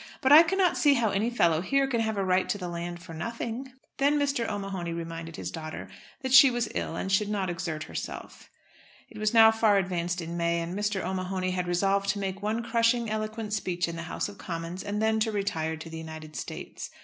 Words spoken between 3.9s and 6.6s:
Then Mr. O'Mahony reminded his daughter that she